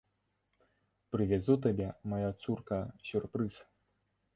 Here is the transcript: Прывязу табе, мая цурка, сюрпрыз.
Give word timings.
Прывязу 1.15 1.59
табе, 1.67 1.87
мая 2.15 2.31
цурка, 2.41 2.79
сюрпрыз. 3.13 3.67